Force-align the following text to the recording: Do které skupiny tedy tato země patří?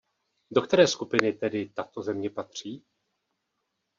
Do 0.51 0.61
které 0.61 0.87
skupiny 0.87 1.33
tedy 1.33 1.69
tato 1.69 2.01
země 2.03 2.29
patří? 2.29 2.85